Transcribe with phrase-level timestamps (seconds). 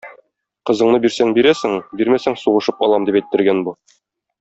[0.69, 3.79] Кызыңны бирсәң бирәсең, бирмәсәң- сугышып алам,- дип әйттергән бу.